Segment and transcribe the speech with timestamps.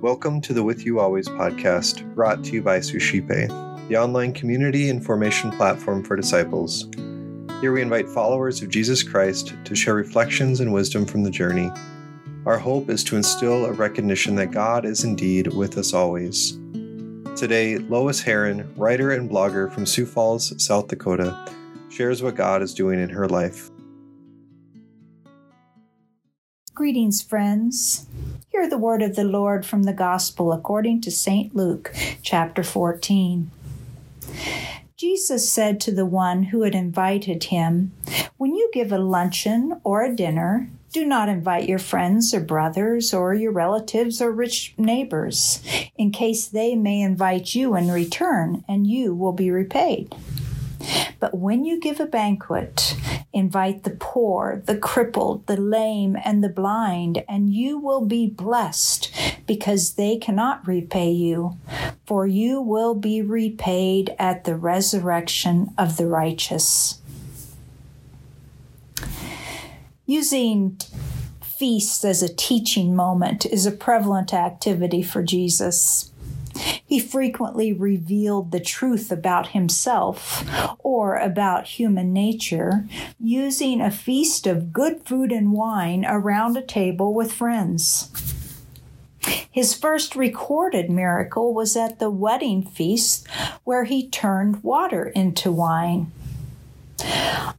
[0.00, 3.26] Welcome to the With You Always podcast, brought to you by Suscipe,
[3.88, 6.86] the online community and formation platform for disciples.
[7.60, 11.72] Here we invite followers of Jesus Christ to share reflections and wisdom from the journey.
[12.46, 16.56] Our hope is to instill a recognition that God is indeed with us always.
[17.34, 21.50] Today, Lois Heron, writer and blogger from Sioux Falls, South Dakota,
[21.88, 23.72] shares what God is doing in her life.
[26.74, 28.04] Greetings, friends.
[28.48, 31.54] Hear the word of the Lord from the Gospel according to St.
[31.54, 33.52] Luke, chapter 14.
[34.96, 37.92] Jesus said to the one who had invited him,
[38.38, 43.14] When you give a luncheon or a dinner, do not invite your friends or brothers
[43.14, 45.62] or your relatives or rich neighbors,
[45.94, 50.12] in case they may invite you in return and you will be repaid.
[51.20, 52.96] But when you give a banquet,
[53.32, 59.10] invite the poor, the crippled, the lame, and the blind, and you will be blessed
[59.46, 61.58] because they cannot repay you,
[62.06, 67.00] for you will be repaid at the resurrection of the righteous.
[70.06, 70.78] Using
[71.42, 76.12] feasts as a teaching moment is a prevalent activity for Jesus.
[76.94, 80.44] He frequently revealed the truth about himself
[80.78, 82.86] or about human nature
[83.18, 88.12] using a feast of good food and wine around a table with friends.
[89.50, 93.26] His first recorded miracle was at the wedding feast
[93.64, 96.12] where he turned water into wine.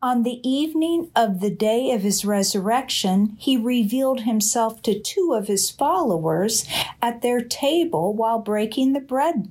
[0.00, 5.48] On the evening of the day of his resurrection, he revealed himself to two of
[5.48, 6.64] his followers
[7.02, 9.50] at their table while breaking the bread.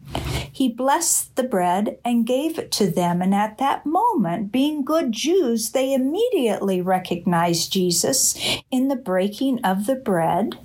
[0.52, 5.11] He blessed the bread and gave it to them, and at that moment, being good
[5.11, 8.35] Jews, they immediately recognized Jesus
[8.71, 10.58] in the breaking of the bread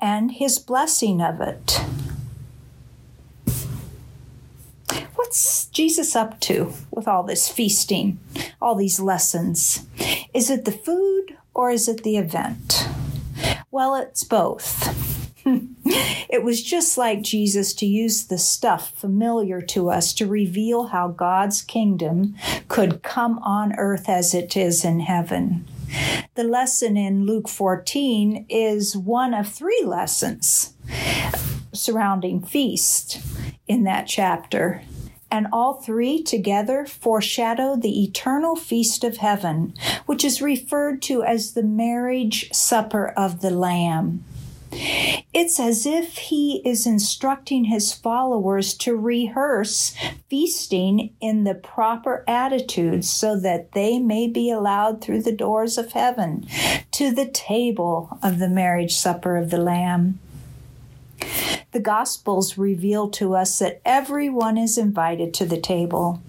[0.00, 1.83] and his blessing of it.
[5.74, 8.20] Jesus up to with all this feasting,
[8.62, 9.84] all these lessons?
[10.32, 12.88] Is it the food or is it the event?
[13.72, 15.44] Well, it's both.
[15.44, 21.08] it was just like Jesus to use the stuff familiar to us to reveal how
[21.08, 22.36] God's kingdom
[22.68, 25.66] could come on earth as it is in heaven.
[26.36, 30.74] The lesson in Luke 14 is one of three lessons
[31.72, 33.20] surrounding feast
[33.66, 34.82] in that chapter
[35.34, 39.74] and all three together foreshadow the eternal feast of heaven,
[40.06, 44.22] which is referred to as the marriage supper of the Lamb.
[45.32, 49.96] It's as if he is instructing his followers to rehearse
[50.28, 55.92] feasting in the proper attitudes so that they may be allowed through the doors of
[55.92, 56.46] heaven
[56.92, 60.20] to the table of the marriage supper of the Lamb.
[61.74, 66.22] The Gospels reveal to us that everyone is invited to the table.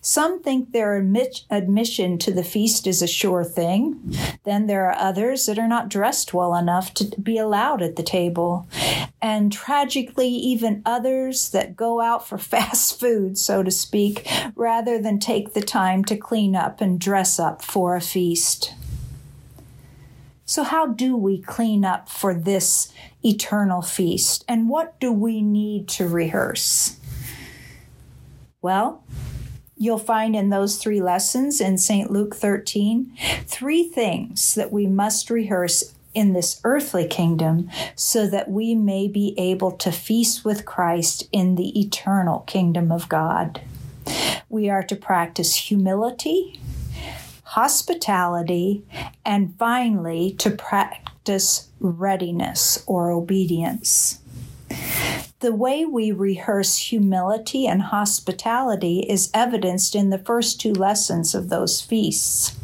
[0.00, 4.12] Some think their admission to the feast is a sure thing.
[4.42, 8.02] Then there are others that are not dressed well enough to be allowed at the
[8.02, 8.66] table.
[9.22, 15.20] And tragically, even others that go out for fast food, so to speak, rather than
[15.20, 18.74] take the time to clean up and dress up for a feast.
[20.48, 22.90] So, how do we clean up for this
[23.22, 24.46] eternal feast?
[24.48, 26.96] And what do we need to rehearse?
[28.62, 29.04] Well,
[29.76, 32.10] you'll find in those three lessons in St.
[32.10, 33.14] Luke 13
[33.44, 39.34] three things that we must rehearse in this earthly kingdom so that we may be
[39.36, 43.60] able to feast with Christ in the eternal kingdom of God.
[44.48, 46.58] We are to practice humility,
[47.48, 48.84] hospitality,
[49.24, 54.18] and finally, to practice readiness or obedience.
[55.40, 61.48] The way we rehearse humility and hospitality is evidenced in the first two lessons of
[61.48, 62.54] those feasts.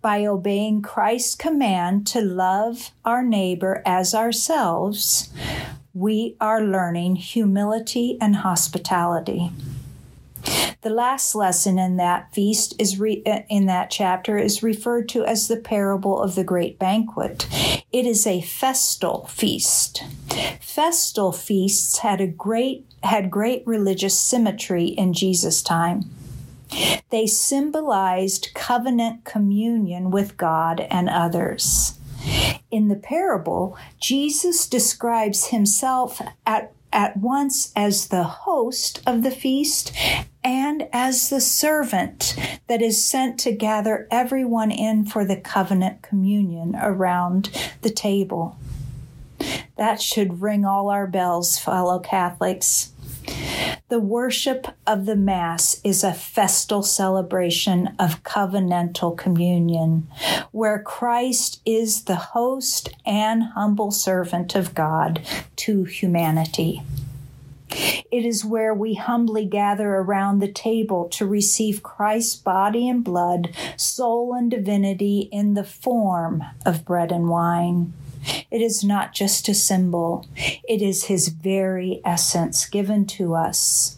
[0.00, 5.30] By obeying Christ's command to love our neighbor as ourselves,
[5.94, 9.52] we are learning humility and hospitality.
[10.82, 15.24] The last lesson in that feast is re- uh, in that chapter is referred to
[15.24, 17.46] as the parable of the great banquet.
[17.92, 20.02] It is a festal feast.
[20.60, 26.10] Festal feasts had a great had great religious symmetry in Jesus' time.
[27.10, 31.96] They symbolized covenant communion with God and others.
[32.72, 39.92] In the parable, Jesus describes himself at at once as the host of the feast
[40.44, 42.36] and as the servant
[42.68, 47.50] that is sent to gather everyone in for the covenant communion around
[47.82, 48.56] the table.
[49.76, 52.92] That should ring all our bells, fellow Catholics.
[53.88, 60.08] The worship of the Mass is a festal celebration of covenantal communion,
[60.50, 65.20] where Christ is the host and humble servant of God
[65.56, 66.82] to humanity.
[68.10, 73.54] It is where we humbly gather around the table to receive Christ's body and blood,
[73.76, 77.94] soul and divinity in the form of bread and wine.
[78.50, 83.96] It is not just a symbol, it is his very essence given to us.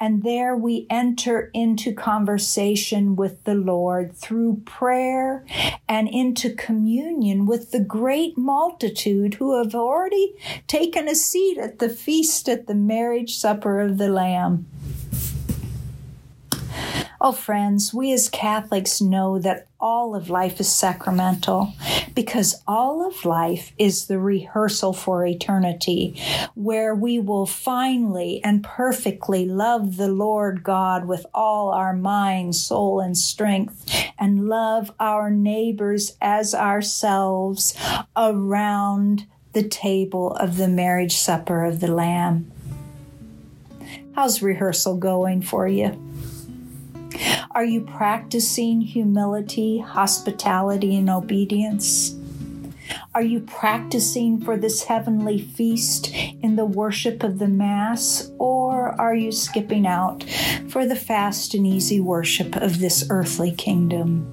[0.00, 5.44] And there we enter into conversation with the Lord through prayer
[5.88, 10.34] and into communion with the great multitude who have already
[10.66, 14.66] taken a seat at the feast at the marriage supper of the Lamb.
[17.24, 21.72] Oh, friends, we as Catholics know that all of life is sacramental
[22.16, 26.20] because all of life is the rehearsal for eternity,
[26.56, 32.98] where we will finally and perfectly love the Lord God with all our mind, soul,
[32.98, 33.88] and strength,
[34.18, 37.72] and love our neighbors as ourselves
[38.16, 42.50] around the table of the marriage supper of the Lamb.
[44.16, 46.11] How's rehearsal going for you?
[47.54, 52.16] Are you practicing humility, hospitality, and obedience?
[53.14, 59.14] Are you practicing for this heavenly feast in the worship of the Mass, or are
[59.14, 60.24] you skipping out
[60.68, 64.26] for the fast and easy worship of this earthly kingdom?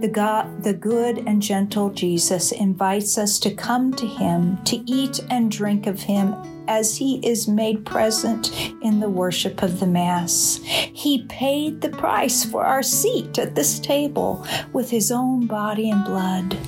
[0.00, 5.20] The, God, the good and gentle Jesus invites us to come to Him, to eat
[5.30, 6.34] and drink of Him
[6.68, 8.52] as he is made present
[8.82, 10.60] in the worship of the Mass.
[10.64, 16.04] He paid the price for our seat at this table with his own body and
[16.04, 16.58] blood.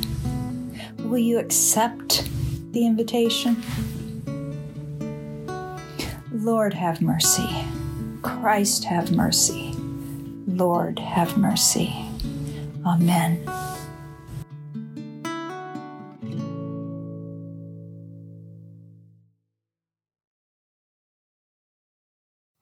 [1.00, 2.28] Will you accept
[2.72, 3.62] the invitation?
[6.32, 7.48] Lord, have mercy.
[8.22, 9.74] Christ, have mercy.
[10.46, 11.94] Lord, have mercy.
[12.84, 13.65] Amen.